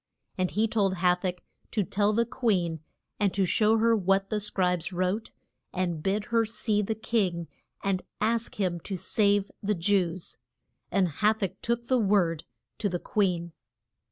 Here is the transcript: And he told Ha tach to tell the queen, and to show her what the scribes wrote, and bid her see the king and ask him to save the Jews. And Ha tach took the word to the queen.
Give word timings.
And 0.35 0.49
he 0.49 0.67
told 0.67 0.95
Ha 0.95 1.13
tach 1.13 1.43
to 1.69 1.83
tell 1.83 2.11
the 2.11 2.25
queen, 2.25 2.79
and 3.19 3.31
to 3.35 3.45
show 3.45 3.77
her 3.77 3.95
what 3.95 4.31
the 4.31 4.39
scribes 4.39 4.91
wrote, 4.91 5.31
and 5.71 6.01
bid 6.01 6.25
her 6.33 6.43
see 6.43 6.81
the 6.81 6.95
king 6.95 7.47
and 7.83 8.01
ask 8.19 8.55
him 8.59 8.79
to 8.79 8.97
save 8.97 9.51
the 9.61 9.75
Jews. 9.75 10.39
And 10.91 11.07
Ha 11.07 11.33
tach 11.33 11.51
took 11.61 11.85
the 11.85 11.99
word 11.99 12.45
to 12.79 12.89
the 12.89 12.97
queen. 12.97 13.53